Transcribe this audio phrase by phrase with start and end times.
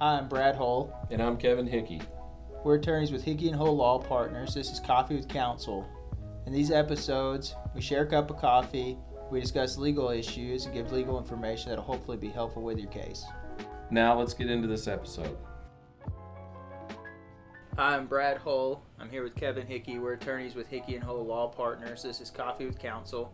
[0.00, 0.96] Hi, I'm Brad Hull.
[1.10, 2.00] And I'm Kevin Hickey.
[2.62, 4.54] We're attorneys with Hickey and Hull Law Partners.
[4.54, 5.88] This is Coffee with Counsel.
[6.46, 8.96] In these episodes, we share a cup of coffee,
[9.32, 13.24] we discuss legal issues, and give legal information that'll hopefully be helpful with your case.
[13.90, 15.36] Now let's get into this episode.
[17.76, 18.84] Hi, I'm Brad Hull.
[19.00, 19.98] I'm here with Kevin Hickey.
[19.98, 22.04] We're attorneys with Hickey and Hull Law Partners.
[22.04, 23.32] This is Coffee with Counsel.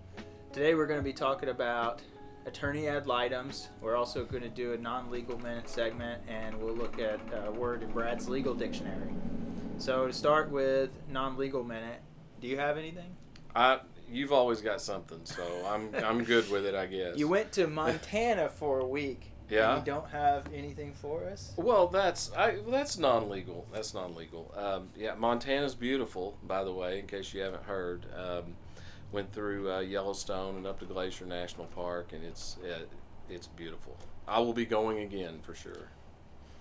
[0.51, 2.01] Today we're going to be talking about
[2.47, 3.69] attorney ad litems.
[3.81, 7.83] We're also going to do a non-legal minute segment, and we'll look at a word
[7.83, 9.13] in Brad's legal dictionary.
[9.79, 12.01] So to start with non-legal minute,
[12.41, 13.17] do you have anything?
[13.55, 17.17] I you've always got something, so I'm I'm good with it, I guess.
[17.17, 19.31] You went to Montana for a week.
[19.51, 19.77] Yeah.
[19.77, 21.53] And you don't have anything for us.
[21.57, 23.67] Well, that's I that's non-legal.
[23.73, 24.55] That's non-legal.
[24.57, 28.07] Um, yeah, Montana's beautiful, by the way, in case you haven't heard.
[28.17, 28.57] Um,
[29.15, 32.91] went through uh, Yellowstone and up to Glacier National Park, and it's it,
[33.31, 33.97] it's beautiful.
[34.27, 35.89] I will be going again for sure.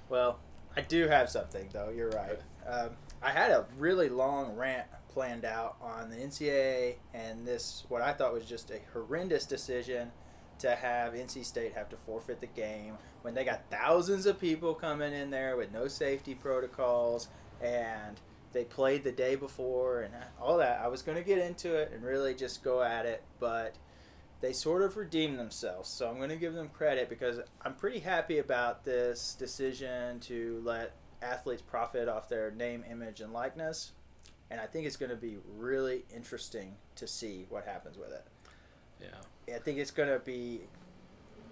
[0.08, 0.40] Well,
[0.78, 1.90] I do have something though.
[1.90, 2.40] You're right.
[2.68, 8.02] Um, I had a really long rant planned out on the NCAA and this what
[8.02, 10.12] I thought was just a horrendous decision
[10.60, 14.74] to have NC State have to forfeit the game when they got thousands of people
[14.74, 17.28] coming in there with no safety protocols
[17.62, 18.20] and
[18.54, 20.80] they played the day before and all that.
[20.82, 23.76] I was going to get into it and really just go at it, but
[24.42, 25.90] they sort of redeemed themselves.
[25.90, 30.62] So I'm going to give them credit because I'm pretty happy about this decision to
[30.64, 33.94] let athletes profit off their name, image, and likeness.
[34.52, 38.26] And I think it's going to be really interesting to see what happens with it.
[39.02, 39.56] Yeah.
[39.56, 40.62] I think it's going to be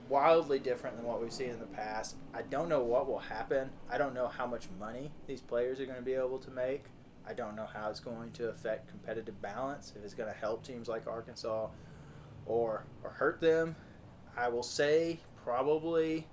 [0.10, 2.16] wildly different than what we've seen in the past.
[2.34, 3.70] I don't know what will happen.
[3.90, 6.86] I don't know how much money these players are going to be able to make.
[7.28, 10.66] I don't know how it's going to affect competitive balance, if it's going to help
[10.66, 11.68] teams like Arkansas
[12.46, 13.76] or or hurt them.
[14.36, 16.28] I will say probably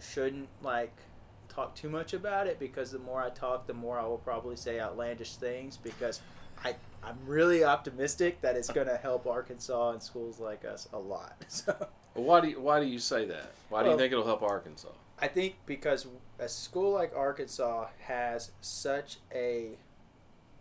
[0.00, 0.96] shouldn't like
[1.48, 4.56] talk too much about it because the more I talk, the more I will probably
[4.56, 6.20] say outlandish things because
[6.64, 10.98] I I'm really optimistic that it's going to help Arkansas and schools like us a
[10.98, 11.44] lot.
[11.48, 13.52] So why do you, why do you say that?
[13.68, 14.88] Why do Well- you think it'll help Arkansas?
[15.18, 16.06] I think because
[16.38, 19.78] a school like Arkansas has such a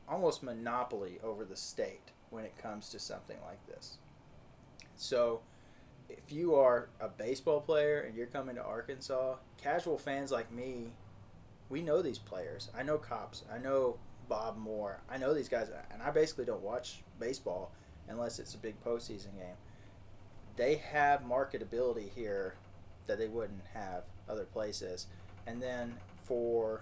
[0.07, 3.97] almost monopoly over the state when it comes to something like this.
[4.95, 5.41] So,
[6.09, 10.91] if you are a baseball player and you're coming to Arkansas, casual fans like me,
[11.69, 12.69] we know these players.
[12.77, 13.41] I know Kopps.
[13.51, 13.97] I know
[14.29, 15.01] Bob Moore.
[15.09, 17.71] I know these guys, and I basically don't watch baseball
[18.07, 19.55] unless it's a big postseason game.
[20.55, 22.55] They have marketability here
[23.07, 25.07] that they wouldn't have other places.
[25.45, 26.81] And then for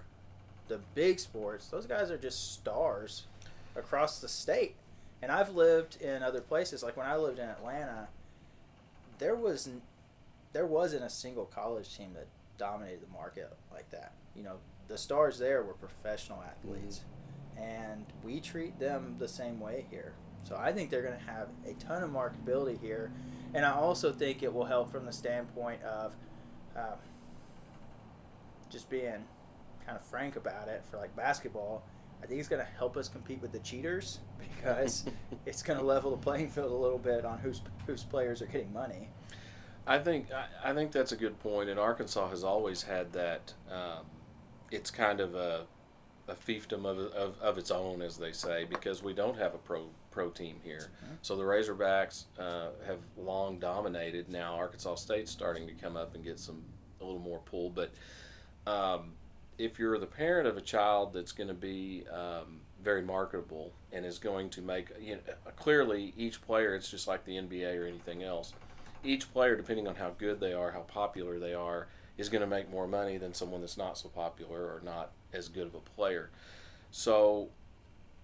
[0.68, 3.24] the big sports, those guys are just stars
[3.76, 4.76] across the state.
[5.22, 8.08] And I've lived in other places, like when I lived in Atlanta,
[9.20, 9.70] there was
[10.54, 12.28] there wasn't a single college team that
[12.58, 14.12] dominated the market like that.
[14.36, 14.58] You know,
[14.88, 17.02] the stars there were professional athletes,
[17.56, 17.64] mm-hmm.
[17.64, 20.14] and we treat them the same way here.
[20.44, 23.12] So I think they're going to have a ton of marketability here,
[23.54, 26.14] and I also think it will help from the standpoint of
[26.76, 26.98] um,
[28.70, 29.24] just being
[29.86, 31.84] kind of frank about it for like basketball.
[32.24, 35.06] I think it's going to help us compete with the cheaters because
[35.46, 38.48] it's going to level the playing field a little bit on whose whose players are
[38.48, 39.10] getting money.
[39.88, 43.54] I think I, I think that's a good point, and Arkansas has always had that.
[43.70, 44.06] Um,
[44.70, 45.66] it's kind of a
[46.28, 49.58] a fiefdom of, of, of its own, as they say, because we don't have a
[49.58, 50.90] pro pro team here.
[51.22, 54.30] So the Razorbacks uh, have long dominated.
[54.30, 56.64] Now Arkansas State's starting to come up and get some
[57.00, 57.92] a little more pull, but
[58.68, 59.14] um,
[59.58, 64.06] if you're the parent of a child that's going to be um, very marketable and
[64.06, 65.22] is going to make you know,
[65.56, 68.54] clearly each player, it's just like the NBA or anything else.
[69.04, 72.48] Each player, depending on how good they are, how popular they are, is going to
[72.48, 75.80] make more money than someone that's not so popular or not as good of a
[75.80, 76.30] player.
[76.92, 77.50] So,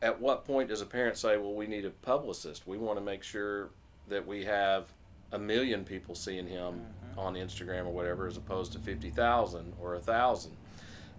[0.01, 2.67] at what point does a parent say, "Well, we need a publicist.
[2.67, 3.69] We want to make sure
[4.07, 4.93] that we have
[5.31, 6.85] a million people seeing him
[7.17, 10.55] on Instagram or whatever, as opposed to fifty thousand or a thousand?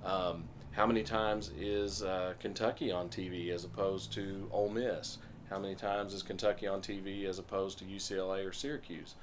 [0.05, 5.19] Um, how many times is uh, Kentucky on TV as opposed to Ole Miss?
[5.51, 9.15] How many times is Kentucky on TV as opposed to UCLA or Syracuse?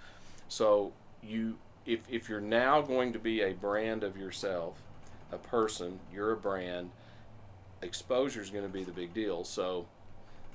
[0.50, 0.92] So
[1.22, 4.82] you, if if you're now going to be a brand of yourself,
[5.32, 6.92] a person, you're a brand.
[7.82, 9.44] Exposure is going to be the big deal.
[9.44, 9.88] So,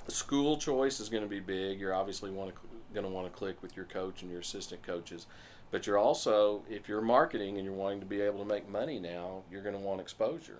[0.08, 1.78] school choice is going to be big.
[1.80, 2.60] You're obviously want to
[2.92, 5.26] going to want to click with your coach and your assistant coaches,
[5.70, 8.98] but you're also if you're marketing and you're wanting to be able to make money
[8.98, 10.58] now, you're going to want exposure.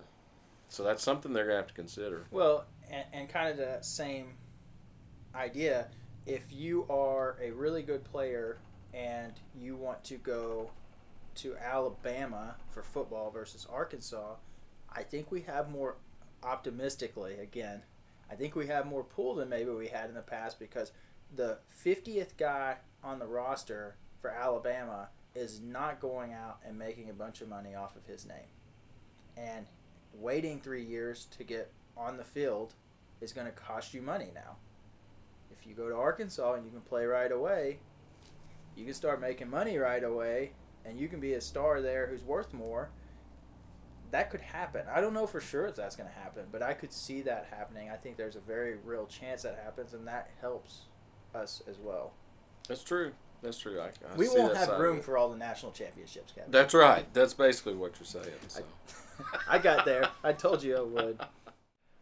[0.69, 2.25] So that's something they're going to have to consider.
[2.31, 4.35] Well, and, and kind of the same
[5.35, 5.87] idea.
[6.25, 8.57] If you are a really good player
[8.93, 10.71] and you want to go
[11.35, 14.35] to Alabama for football versus Arkansas,
[14.93, 15.95] I think we have more
[16.43, 17.83] optimistically again.
[18.29, 20.91] I think we have more pull than maybe we had in the past because
[21.35, 27.13] the 50th guy on the roster for Alabama is not going out and making a
[27.13, 28.49] bunch of money off of his name.
[29.37, 29.65] And
[30.13, 32.73] waiting three years to get on the field
[33.21, 34.57] is going to cost you money now.
[35.51, 37.79] If you go to Arkansas and you can play right away,
[38.75, 40.51] you can start making money right away
[40.85, 42.89] and you can be a star there who's worth more.
[44.11, 44.83] That could happen.
[44.93, 47.47] I don't know for sure if that's going to happen, but I could see that
[47.49, 47.89] happening.
[47.89, 50.81] I think there's a very real chance that happens, and that helps
[51.33, 52.11] us as well.
[52.67, 53.13] That's true.
[53.41, 53.79] That's true.
[53.79, 56.51] I, I we won't have room for all the national championships, Kevin.
[56.51, 57.11] That's right.
[57.13, 58.35] That's basically what you're saying.
[58.47, 58.63] So.
[59.49, 60.09] I got there.
[60.23, 61.19] I told you I would.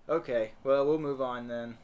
[0.10, 1.78] Okay, well, we'll move on then.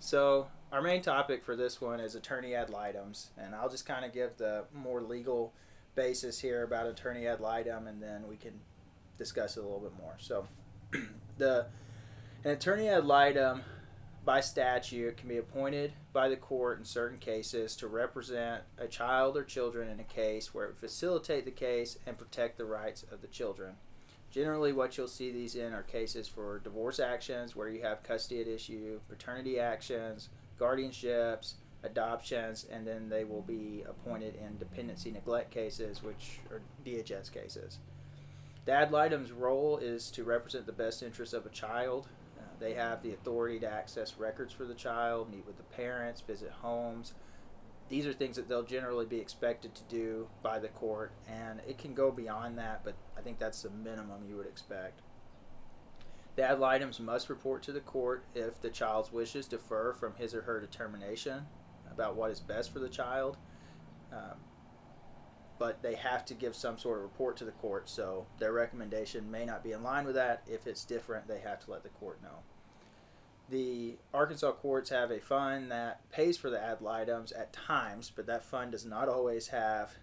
[0.00, 4.04] So, our main topic for this one is attorney ad litems, and I'll just kind
[4.04, 5.52] of give the more legal
[5.98, 8.52] basis here about attorney ad litem, and then we can
[9.18, 10.14] discuss it a little bit more.
[10.18, 10.46] So,
[11.38, 11.66] the
[12.44, 13.62] an attorney ad litem
[14.24, 19.36] by statute can be appointed by the court in certain cases to represent a child
[19.36, 23.04] or children in a case where it would facilitate the case and protect the rights
[23.10, 23.74] of the children.
[24.30, 28.40] Generally, what you'll see these in are cases for divorce actions where you have custody
[28.40, 30.28] at issue, paternity actions,
[30.60, 37.32] guardianships, adoptions, and then they will be appointed in dependency neglect cases, which are DHS
[37.32, 37.78] cases.
[38.64, 42.08] The ad litem's role is to represent the best interests of a child.
[42.38, 46.20] Uh, they have the authority to access records for the child, meet with the parents,
[46.20, 47.14] visit homes.
[47.88, 51.78] These are things that they'll generally be expected to do by the court, and it
[51.78, 55.00] can go beyond that, but I think that's the minimum you would expect.
[56.36, 60.34] The ad litems must report to the court if the child's wishes differ from his
[60.34, 61.46] or her determination
[61.98, 63.36] about what is best for the child.
[64.12, 64.38] Um,
[65.58, 69.28] but they have to give some sort of report to the court, so their recommendation
[69.28, 70.42] may not be in line with that.
[70.46, 72.44] If it's different, they have to let the court know.
[73.50, 78.26] The Arkansas courts have a fund that pays for the ad litems at times, but
[78.26, 79.94] that fund does not always have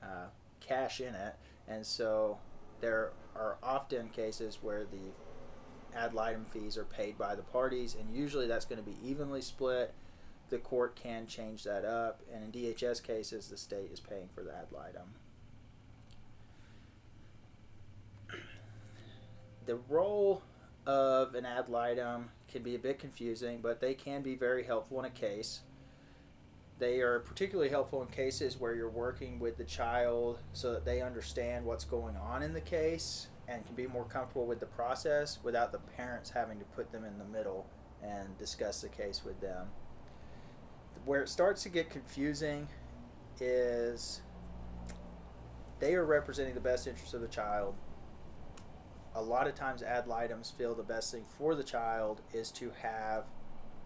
[0.00, 0.26] uh,
[0.60, 1.34] cash in it,
[1.66, 2.38] and so
[2.80, 8.14] there are often cases where the ad litem fees are paid by the parties, and
[8.14, 9.92] usually that's going to be evenly split.
[10.50, 14.42] The court can change that up, and in DHS cases, the state is paying for
[14.42, 15.14] the ad litem.
[19.66, 20.42] The role
[20.86, 24.98] of an ad litem can be a bit confusing, but they can be very helpful
[24.98, 25.60] in a case.
[26.78, 31.00] They are particularly helpful in cases where you're working with the child so that they
[31.00, 35.38] understand what's going on in the case and can be more comfortable with the process
[35.42, 37.66] without the parents having to put them in the middle
[38.02, 39.68] and discuss the case with them.
[41.04, 42.66] Where it starts to get confusing
[43.40, 44.22] is
[45.78, 47.74] they are representing the best interest of the child.
[49.14, 52.72] A lot of times, ad litems feel the best thing for the child is to
[52.80, 53.24] have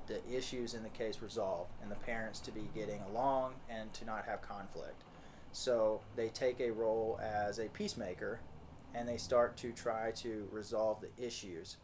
[0.06, 4.04] the issues in the case resolved and the parents to be getting along and to
[4.04, 5.02] not have conflict.
[5.52, 8.40] So they take a role as a peacemaker
[8.94, 11.76] and they start to try to resolve the issues.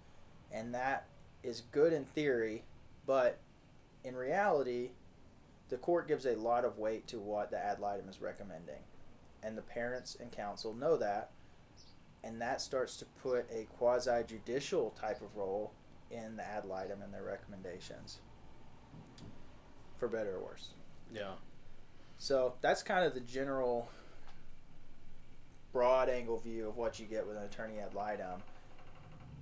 [0.53, 1.07] And that
[1.43, 2.65] is good in theory,
[3.07, 3.41] but
[4.05, 4.91] in reality,
[5.69, 8.83] the court gives a lot of weight to what the ad litem is recommending.
[9.43, 11.31] And the parents and counsel know that.
[12.23, 15.73] And that starts to put a quasi judicial type of role
[16.11, 18.21] in the ad litem and their recommendations.
[19.99, 20.71] For better or worse.
[21.13, 21.33] Yeah.
[22.19, 23.89] So that's kind of the general
[25.73, 28.43] broad angle view of what you get with an attorney ad litem.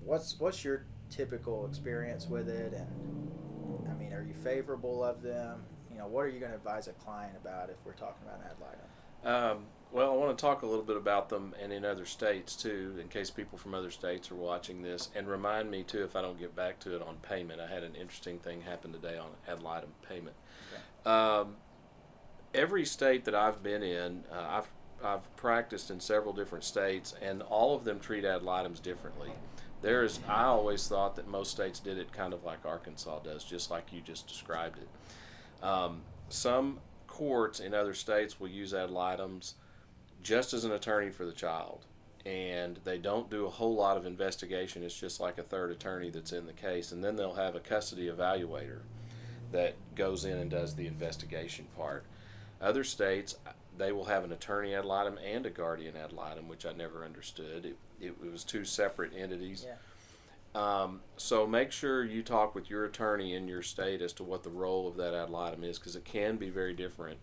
[0.05, 5.63] What's what's your typical experience with it and I mean are you favorable of them?
[5.93, 8.41] You know, what are you going to advise a client about if we're talking about
[8.41, 9.55] an ad litem?
[9.55, 12.57] Um, well, I want to talk a little bit about them and in other states
[12.57, 15.11] too, in case people from other states are watching this.
[15.15, 17.83] And remind me too, if I don't get back to it on payment, I had
[17.83, 20.35] an interesting thing happen today on ad litem payment.
[21.05, 21.57] Um,
[22.55, 24.71] every state that I've been in, uh, I've
[25.05, 29.33] I've practiced in several different states, and all of them treat ad litems differently.
[29.81, 33.43] There is, I always thought that most states did it kind of like Arkansas does,
[33.43, 34.89] just like you just described it.
[35.63, 39.55] Um, some courts in other states will use ad litems
[40.23, 41.85] just as an attorney for the child,
[42.25, 44.83] and they don't do a whole lot of investigation.
[44.83, 47.61] It's just like a third attorney that's in the case, and then they'll have a
[47.61, 48.81] custody evaluator
[49.53, 52.05] that goes in and does the investigation part.
[52.61, 53.37] Other states,
[53.77, 57.05] they will have an attorney ad litem and a guardian ad litem, which I never
[57.05, 57.67] understood.
[57.67, 59.65] It, it, was two separate entities.
[59.67, 59.75] Yeah.
[60.55, 64.43] Um, so make sure you talk with your attorney in your state as to what
[64.43, 67.19] the role of that ad litem is, because it can be very different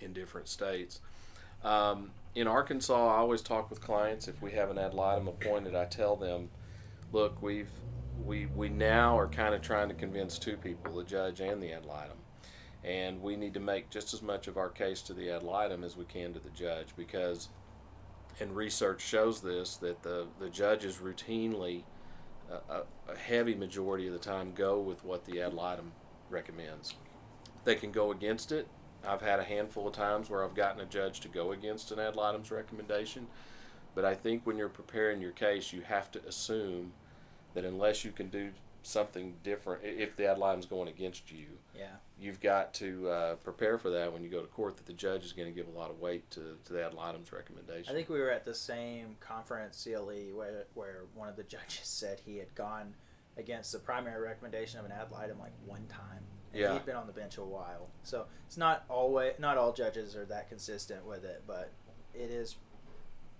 [0.00, 1.00] in different states.
[1.62, 4.28] Um, in Arkansas, I always talk with clients.
[4.28, 6.50] If we have an ad litem appointed, I tell them,
[7.12, 7.70] look, we've
[8.22, 11.72] we we now are kind of trying to convince two people, the judge and the
[11.72, 12.18] ad litem,
[12.82, 15.82] and we need to make just as much of our case to the ad litem
[15.82, 17.48] as we can to the judge because,
[18.40, 21.84] and research shows this that the the judges routinely,
[22.50, 25.92] a, a heavy majority of the time, go with what the ad litem
[26.30, 26.94] recommends.
[27.64, 28.68] They can go against it.
[29.06, 31.98] I've had a handful of times where I've gotten a judge to go against an
[31.98, 33.26] ad litem's recommendation,
[33.94, 36.92] but I think when you're preparing your case, you have to assume
[37.54, 38.50] that unless you can do
[38.84, 41.86] something different, if the ad litem's going against you, Yeah.
[42.18, 44.76] you've got to uh, prepare for that when you go to court.
[44.76, 46.94] That the judge is going to give a lot of weight to, to the ad
[46.94, 47.90] litem's recommendation.
[47.92, 51.80] I think we were at the same conference, CLE, where, where one of the judges
[51.82, 52.94] said he had gone
[53.36, 56.22] against the primary recommendation of an ad litem like one time.
[56.52, 56.72] And Yeah.
[56.74, 57.88] He'd been on the bench a while.
[58.04, 61.72] So it's not always, not all judges are that consistent with it, but
[62.14, 62.54] it is,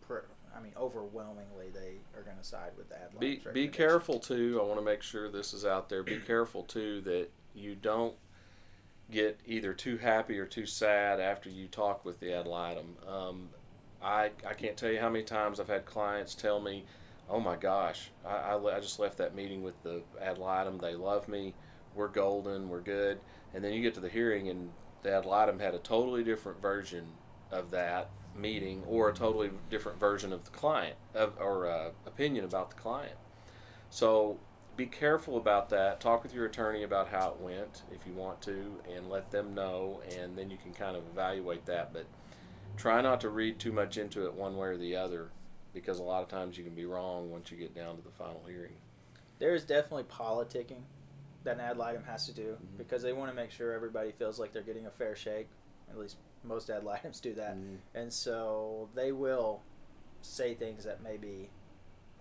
[0.08, 0.24] per,
[0.56, 4.58] I mean, overwhelmingly they are going to side with the ad be be careful too.
[4.62, 6.02] I want to make sure this is out there.
[6.02, 8.14] Be careful too that you don't
[9.10, 12.96] get either too happy or too sad after you talk with the ad litem.
[13.06, 13.48] Um,
[14.02, 16.84] I I can't tell you how many times I've had clients tell me,
[17.28, 20.78] "Oh my gosh, I, I, I just left that meeting with the ad litem.
[20.78, 21.54] They love me.
[21.94, 22.68] We're golden.
[22.68, 23.18] We're good."
[23.54, 24.70] And then you get to the hearing, and
[25.02, 27.06] the ad litem had a totally different version
[27.50, 32.44] of that meeting or a totally different version of the client of, or uh, opinion
[32.44, 33.16] about the client.
[33.90, 34.38] So
[34.76, 36.00] be careful about that.
[36.00, 39.54] Talk with your attorney about how it went if you want to, and let them
[39.54, 41.92] know, and then you can kind of evaluate that.
[41.92, 42.06] But
[42.76, 45.30] try not to read too much into it one way or the other,
[45.72, 48.10] because a lot of times you can be wrong once you get down to the
[48.10, 48.76] final hearing.
[49.38, 50.82] There is definitely politicking
[51.44, 52.78] that an ad litem has to do Mhm.
[52.78, 55.48] because they want to make sure everybody feels like they're getting a fair shake.
[55.90, 57.56] At least most ad litems do that.
[57.56, 57.78] Mhm.
[57.94, 59.62] And so they will
[60.22, 61.50] say things that maybe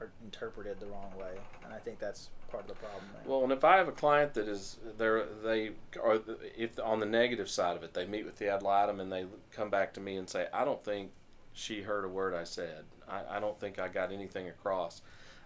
[0.01, 1.37] are interpreted the wrong way.
[1.63, 3.21] And I think that's part of the problem there.
[3.25, 6.21] Well, and if I have a client that is there, they are
[6.57, 9.25] if on the negative side of it, they meet with the ad litem and they
[9.51, 11.11] come back to me and say, "I don't think
[11.53, 12.85] she heard a word I said.
[13.07, 15.01] I, I don't think I got anything across."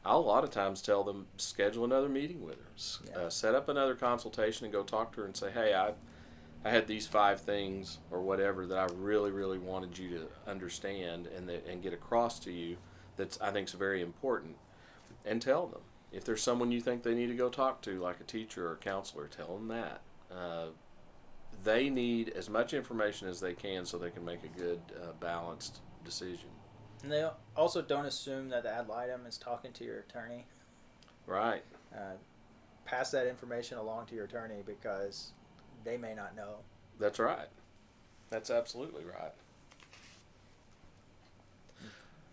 [0.05, 3.25] I'll a lot of times tell them schedule another meeting with her, Yeah.
[3.25, 5.93] uh, set up another consultation, and go talk to her and say, "Hey, I."
[6.67, 11.27] I had these five things or whatever that I really, really wanted you to understand
[11.27, 12.75] and that, and get across to you.
[13.15, 14.57] That's I think is very important,
[15.25, 15.79] and tell them
[16.11, 18.73] if there's someone you think they need to go talk to, like a teacher or
[18.73, 20.01] a counselor, tell them that.
[20.29, 20.65] Uh,
[21.63, 25.13] they need as much information as they can so they can make a good, uh,
[25.21, 26.49] balanced decision.
[27.01, 30.45] And they also don't assume that the ad litem is talking to your attorney.
[31.25, 31.63] Right.
[31.95, 32.17] Uh,
[32.85, 35.31] pass that information along to your attorney because
[35.83, 36.57] they may not know.
[36.99, 37.47] That's right.
[38.29, 39.31] That's absolutely right.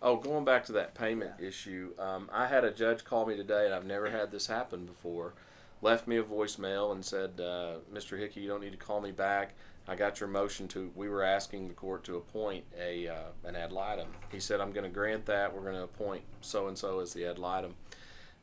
[0.01, 1.47] Oh, going back to that payment Yeah.
[1.47, 4.85] issue, um, I had a judge call me today, and I've never had this happen
[4.85, 5.33] before.
[5.81, 8.17] Left me a voicemail and said, uh, "Mr.
[8.17, 9.53] Hickey, you don't need to call me back.
[9.87, 10.91] I got your motion to.
[10.95, 14.07] We were asking the court to appoint a uh, an ad litem.
[14.31, 15.53] He said, I'm going to grant that.
[15.53, 17.75] We're going to appoint so and so as the ad litem.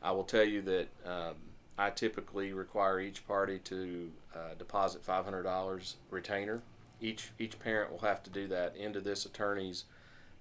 [0.00, 1.34] I will tell you that um,
[1.78, 6.62] I typically require each party to uh, deposit five hundred dollars retainer.
[7.00, 9.84] Each each parent will have to do that into this attorney's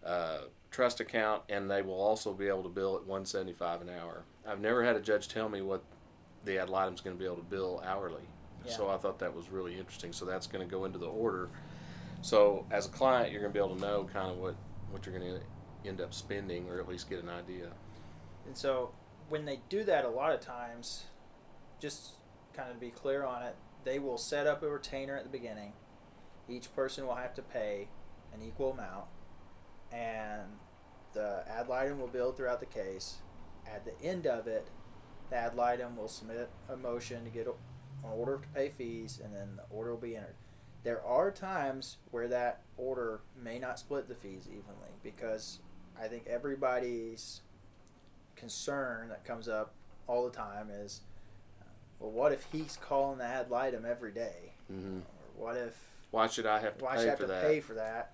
[0.06, 0.40] uh,
[0.72, 3.90] trust account, and they will also be able to bill at one seventy five an
[3.90, 4.24] hour.
[4.48, 5.84] I've never had a judge tell me what
[6.44, 8.24] the ad litem's going to be able to bill hourly.
[8.66, 8.74] Yeah.
[8.74, 10.14] So I thought that was really interesting.
[10.14, 11.50] So that's going to go into the order.
[12.22, 14.56] So as a client, you're going to be able to know kind of what
[14.92, 17.70] what you're going to end up spending, or at least get an idea.
[18.46, 18.92] And so
[19.30, 21.06] when they do that, a lot of times,
[21.82, 22.12] just
[22.54, 25.74] kind of be clear on it, they will set up a retainer at the beginning.
[26.48, 27.90] Each person will have to pay
[28.34, 29.06] an equal amount,
[29.92, 30.44] and
[31.14, 33.18] the ad litem will build throughout the case.
[33.66, 34.70] At the end of it,
[35.30, 37.54] the ad litem will submit a motion to get an
[38.14, 40.36] order to pay fees, and then the order will be entered.
[40.84, 45.60] There are times where that order may not split the fees evenly because
[46.00, 47.42] I think everybody's
[48.36, 49.74] concern that comes up
[50.08, 51.02] all the time is,
[52.02, 54.54] well, what if he's calling the ad litem every day?
[54.72, 54.98] Mm-hmm.
[55.00, 55.78] Or what if
[56.12, 57.44] Why should I have to why pay should I have for to that?
[57.44, 58.14] pay for that?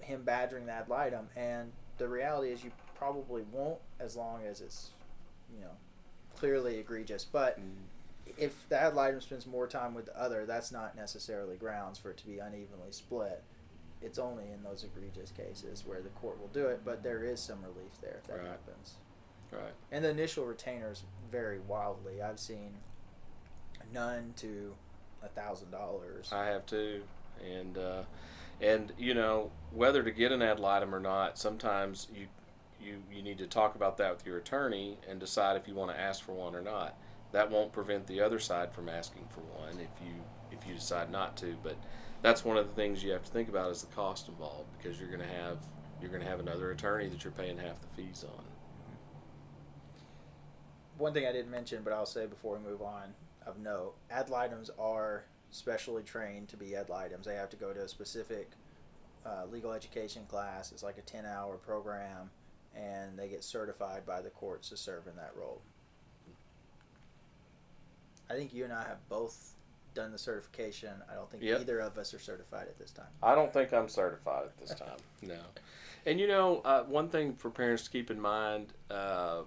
[0.00, 4.60] Him badgering the ad litem, and the reality is you probably won't as long as
[4.60, 4.90] it's,
[5.52, 5.72] you know,
[6.36, 7.24] clearly egregious.
[7.24, 7.74] But Mhm.
[8.38, 12.10] if the ad litem spends more time with the other, that's not necessarily grounds for
[12.12, 13.42] it to be unevenly split.
[14.00, 17.40] It's only in those egregious cases where the court will do it, but there is
[17.40, 18.46] some relief there if that Right.
[18.46, 18.94] happens.
[19.50, 19.74] Right.
[19.90, 22.22] And the initial retainers vary wildly.
[22.22, 22.80] I've seen
[23.92, 24.74] none to
[25.22, 26.30] a thousand dollars.
[26.32, 27.02] I have too,
[27.44, 28.02] and uh,
[28.60, 31.38] And you know whether to get an ad litem or not.
[31.38, 32.26] Sometimes you
[32.80, 35.90] you you need to talk about that with your attorney and decide if you want
[35.90, 36.96] to ask for one or not.
[37.32, 40.14] That won't prevent the other side from asking for one if you
[40.50, 41.56] if you decide not to.
[41.62, 41.76] But
[42.22, 44.98] that's one of the things you have to think about is the cost involved because
[44.98, 45.58] you're going to have
[46.00, 48.44] you're going to have another attorney that you're paying half the fees on.
[50.96, 53.14] One thing I didn't mention, but I'll say before we move on
[53.48, 57.26] of note, ad litems are specially trained to be ad litems.
[57.26, 58.50] They have to go to a specific
[59.24, 60.70] uh, legal education class.
[60.72, 62.30] It's like a 10 hour program,
[62.76, 65.60] and they get certified by the courts to serve in that role.
[68.30, 69.54] I think you and I have both
[69.94, 70.90] done the certification.
[71.10, 71.60] I don't think Yep.
[71.62, 73.08] either of us are certified at this time.
[73.22, 74.98] I don't think I'm certified at this time.
[75.22, 75.40] no.
[76.04, 79.42] And you know, uh, one thing for parents to keep in mind: uh,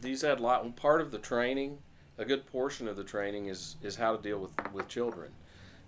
[0.00, 1.78] these ad litem part of the training,
[2.18, 5.32] a good portion of the training is is how to deal with with children.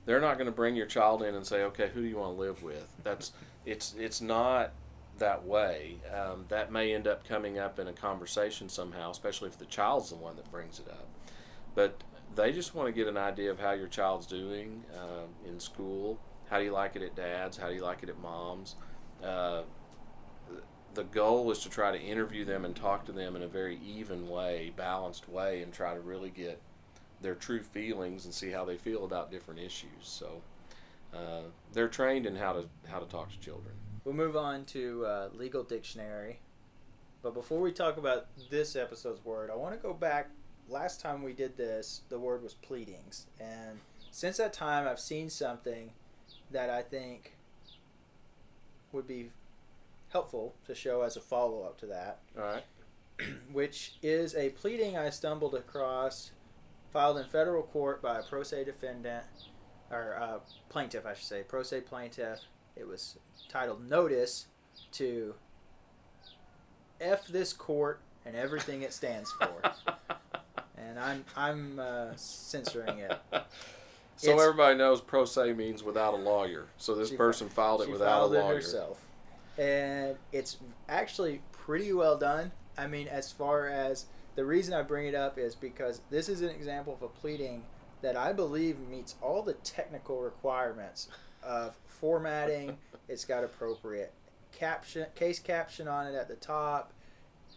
[0.07, 2.37] They're not going to bring your child in and say, "Okay, who do you want
[2.37, 3.33] to live with?" That's
[3.65, 4.73] it's it's not
[5.19, 5.97] that way.
[6.13, 10.11] Um, that may end up coming up in a conversation somehow, especially if the child's
[10.11, 11.09] the one that brings it up.
[11.75, 12.03] But
[12.35, 16.19] they just want to get an idea of how your child's doing um, in school.
[16.51, 17.57] How do you like it at dad's?
[17.57, 18.75] How do you like it at mom's?
[19.23, 19.63] Uh,
[20.95, 23.79] the goal is to try to interview them and talk to them in a very
[23.85, 26.61] even way, balanced way, and try to really get
[27.21, 29.89] their true feelings and see how they feel about different issues.
[30.03, 30.43] So
[31.15, 33.75] uh, they're trained in how to how to talk to children.
[34.05, 36.41] We'll move on to uh, legal dictionary.
[37.23, 40.29] But before we talk about this episode's word, I want to go back.
[40.69, 43.27] Last time we did this, the word was pleadings.
[43.41, 45.91] And since that time, I've seen something
[46.51, 47.33] that I think
[48.93, 49.31] would be
[50.19, 52.63] helpful to show as a follow up to that, All right.
[53.53, 56.31] which is a pleading I stumbled across
[56.93, 59.25] filed in federal court by a pro se defendant,
[59.91, 62.39] or uh, plaintiff, I should say, pro se plaintiff.
[62.77, 63.19] It was
[63.49, 64.47] titled Notice
[64.93, 65.35] to
[67.01, 69.53] F this court and everything it stands for.
[70.79, 73.19] and I'm I'm uh, censoring it.
[74.17, 76.67] So It's- everybody knows pro se means without a lawyer.
[76.79, 78.55] So this person filed it without filed a it lawyer.
[78.55, 79.04] herself,
[79.59, 82.53] and it's actually pretty well done.
[82.77, 86.41] I mean, as far as the reason I bring it up is because this is
[86.41, 87.63] an example of a pleading
[88.03, 91.09] that I believe meets all the technical requirements
[91.43, 92.77] of formatting.
[93.09, 94.13] it's got appropriate
[94.53, 96.93] caption, case caption on it at the top,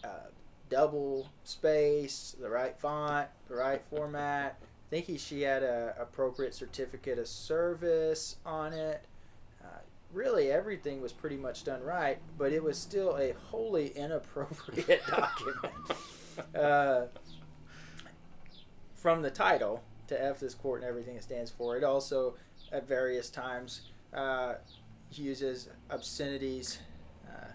[0.04, 0.30] uh,
[0.70, 4.58] double space, the right font, the right format.
[4.62, 9.04] I think he, she had a appropriate certificate of service on it.
[10.14, 15.74] Really, everything was pretty much done right, but it was still a wholly inappropriate document.
[16.54, 17.08] Uh,
[18.94, 22.36] from the title to F this court and everything it stands for, it also
[22.72, 24.54] at various times uh,
[25.12, 26.78] uses obscenities
[27.28, 27.48] uh,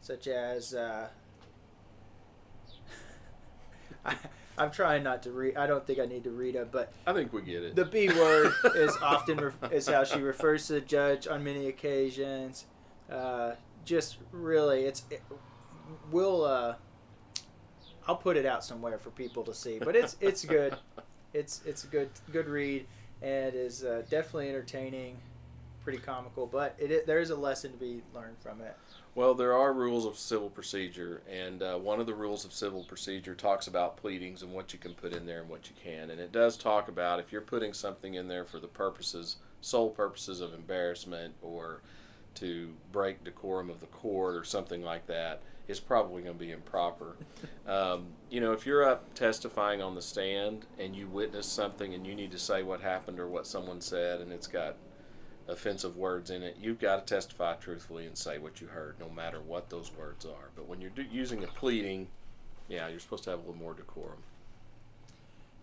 [0.00, 0.72] such as.
[0.72, 1.08] Uh,
[4.04, 4.16] I,
[4.58, 5.56] I'm trying not to read.
[5.56, 7.76] I don't think I need to read it, but I think we get it.
[7.76, 11.66] the B word is often ref- is how she refers to the judge on many
[11.68, 12.66] occasions.
[13.10, 13.52] Uh,
[13.84, 15.22] just really, it's it,
[16.10, 16.44] we'll.
[16.44, 16.74] Uh,
[18.08, 20.76] I'll put it out somewhere for people to see, but it's it's good.
[21.32, 22.86] It's it's a good good read
[23.22, 25.18] and is uh, definitely entertaining,
[25.82, 26.46] pretty comical.
[26.46, 28.76] But it, it there is a lesson to be learned from it.
[29.16, 32.84] Well, there are rules of civil procedure, and uh, one of the rules of civil
[32.84, 36.10] procedure talks about pleadings and what you can put in there and what you can.
[36.10, 39.88] And it does talk about if you're putting something in there for the purposes, sole
[39.88, 41.80] purposes of embarrassment or
[42.34, 46.52] to break decorum of the court or something like that, it's probably going to be
[46.52, 47.16] improper.
[47.66, 52.06] um, you know, if you're up testifying on the stand and you witness something and
[52.06, 54.76] you need to say what happened or what someone said, and it's got
[55.48, 59.08] offensive words in it, you've got to testify truthfully and say what you heard, no
[59.08, 60.50] matter what those words are.
[60.54, 62.08] But when you're do- using a pleading,
[62.68, 64.22] yeah, you're supposed to have a little more decorum.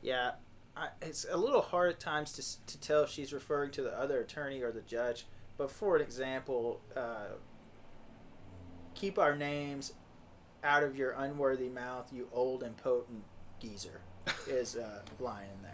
[0.01, 0.31] Yeah,
[0.75, 3.97] I, it's a little hard at times to, to tell if she's referring to the
[3.97, 5.25] other attorney or the judge.
[5.57, 7.35] But for an example, uh,
[8.95, 9.93] keep our names
[10.63, 13.23] out of your unworthy mouth, you old and potent
[13.61, 14.01] geezer,
[14.47, 15.72] is a line in there.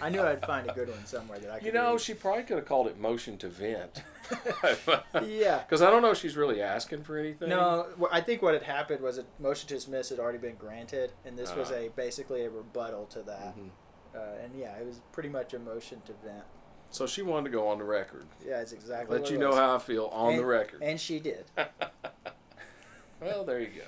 [0.00, 1.66] I knew I'd find a good one somewhere that I could.
[1.66, 2.00] You know, read.
[2.00, 4.02] she probably could have called it motion to vent.
[5.26, 5.58] Yeah.
[5.58, 7.48] Because I don't know if she's really asking for anything.
[7.48, 11.12] No, I think what had happened was a motion to dismiss had already been granted,
[11.24, 11.76] and this was Ah.
[11.76, 13.56] a basically a rebuttal to that.
[13.56, 13.70] Mhm.
[14.14, 16.44] Uh, and yeah, it was pretty much a motion to vent.
[16.90, 18.26] So she wanted to go on the record.
[18.44, 19.18] Yeah, it's exactly.
[19.18, 19.56] Let you know was.
[19.56, 20.82] how I feel on and, the record.
[20.82, 21.44] And she did.
[23.20, 23.84] well, there you go.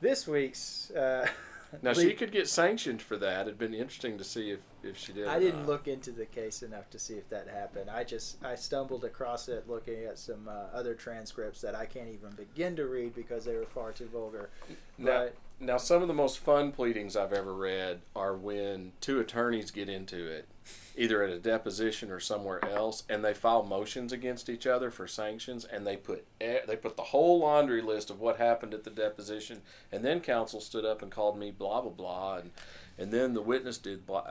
[0.00, 1.28] This week's uh,
[1.82, 3.42] Now she could get sanctioned for that.
[3.42, 5.28] It'd been interesting to see if, if she did.
[5.28, 7.88] I didn't look into the case enough to see if that happened.
[7.88, 12.08] I just I stumbled across it looking at some uh, other transcripts that I can't
[12.08, 14.50] even begin to read because they were far too vulgar.
[14.98, 19.20] Now, But now some of the most fun pleadings I've ever read are when two
[19.20, 20.48] attorneys get into it,
[20.96, 25.06] either at a deposition or somewhere else, and they file motions against each other for
[25.06, 28.90] sanctions, and they put they put the whole laundry list of what happened at the
[28.90, 29.60] deposition,
[29.92, 32.50] and then counsel stood up and called me blah blah blah, and
[32.98, 34.24] and then the witness did blah.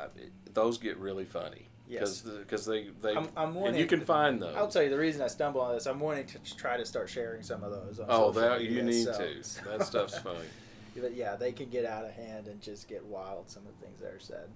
[0.54, 2.22] Those get really funny Yes.
[2.22, 4.56] because they they I'm, I'm and you can find those.
[4.56, 5.88] I'll tell you the reason I stumbled on this.
[5.88, 8.00] I'm wanting to try to start sharing some of those.
[8.08, 9.63] Oh, that you need so- to.
[9.78, 10.39] That stuff's funny.
[10.95, 13.49] But yeah, they can get out of hand and just get wild.
[13.49, 14.49] Some of the things that are said.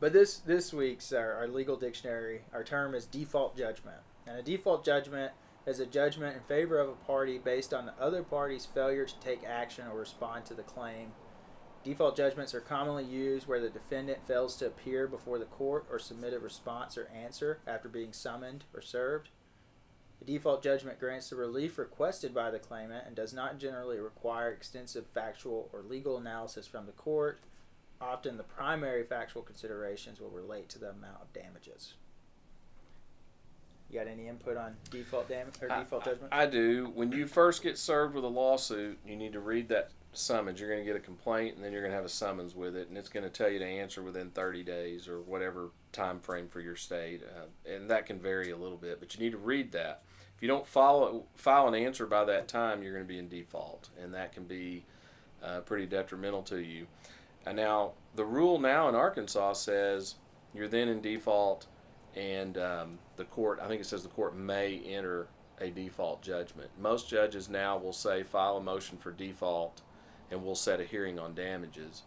[0.00, 4.42] But this this week's our, our legal dictionary, our term is default judgment, and a
[4.42, 5.32] default judgment
[5.66, 9.20] is a judgment in favor of a party based on the other party's failure to
[9.20, 11.12] take action or respond to the claim.
[11.84, 15.98] Default judgments are commonly used where the defendant fails to appear before the court or
[15.98, 19.28] submit a response or answer after being summoned or served.
[20.18, 24.50] The default judgment grants the relief requested by the claimant and does not generally require
[24.50, 27.40] extensive factual or legal analysis from the court.
[28.00, 31.94] Often, the primary factual considerations will relate to the amount of damages.
[33.90, 36.32] You got any input on default damage or I- default I- judgment?
[36.32, 36.90] I, do.
[36.94, 40.60] When you first get served with a lawsuit, you need to read that summons.
[40.60, 42.76] You're going to get a complaint, and then you're going to have a summons with
[42.76, 46.20] it, and it's going to tell you to answer within 30 days or whatever time
[46.20, 49.00] frame for your state, uh, and that can vary a little bit.
[49.00, 50.02] But you need to read that.
[50.38, 53.28] If you don't follow file an answer by that time, you're going to be in
[53.28, 54.84] default, and that can be
[55.42, 56.86] uh, pretty detrimental to you.
[57.44, 60.14] And now the rule now in Arkansas says
[60.54, 61.66] you're then in default,
[62.14, 63.58] and um, the court.
[63.60, 65.26] I think it says the court may enter
[65.60, 66.70] a default judgment.
[66.80, 69.82] Most judges now will say file a motion for default,
[70.30, 72.02] and we'll set a hearing on damages.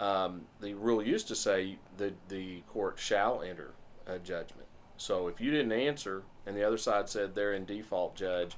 [0.00, 3.70] Um, the rule used to say that the court shall enter
[4.04, 4.66] a judgment.
[5.02, 8.56] So if you didn't answer and the other side said they're in default, judge,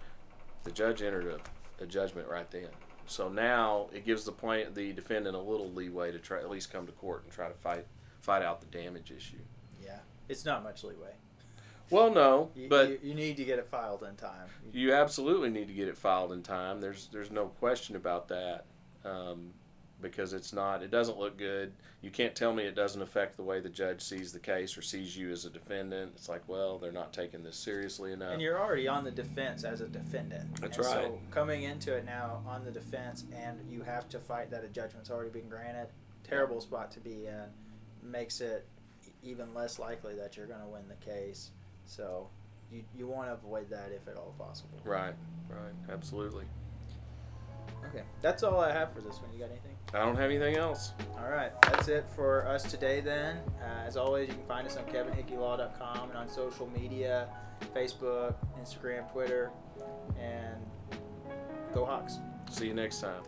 [0.65, 2.69] the judge entered a, a judgment right then.
[3.07, 6.71] So now it gives the plaint, the defendant a little leeway to try at least
[6.71, 7.87] come to court and try to fight
[8.21, 9.39] fight out the damage issue.
[9.83, 11.15] yeah, it's not much leeway.
[11.89, 14.49] Well, no, You, but you, you need to get it filed in time.
[14.71, 16.81] you absolutely need to get it filed in time.
[16.83, 18.67] There's there's no question about that,
[19.03, 19.53] um,
[20.05, 20.83] because it's not.
[20.83, 21.73] It doesn't look good.
[22.03, 24.83] You can't tell me it doesn't affect the way the judge sees the case or
[24.83, 26.12] sees you as a defendant.
[26.14, 28.35] It's like, well, they're not taking this seriously enough.
[28.35, 30.61] And you're already on the defense as a defendant.
[30.61, 31.05] That's And right.
[31.07, 34.69] So coming into it now on the defense, and you have to fight that a
[34.69, 35.88] judgment's already been granted.
[36.23, 37.45] Terrible spot to be in.
[38.03, 38.67] Makes it
[39.23, 41.51] even less likely that you're going to win the case.
[41.87, 42.29] So
[42.71, 44.79] you you want to avoid that if at all possible.
[44.85, 45.14] right,
[45.49, 46.45] right, absolutely.
[47.88, 49.33] Okay, that's all I have for this one.
[49.33, 49.77] You got anything?
[49.92, 50.92] I don't have anything else.
[51.18, 53.38] All right, that's it for us today then.
[53.62, 57.29] Uh, as always, you can find us on kevinhickeylawcom and on social media
[57.75, 59.51] Facebook, Instagram, Twitter,
[60.20, 60.61] and
[61.73, 62.18] go Hogs.
[62.51, 63.23] See you next time.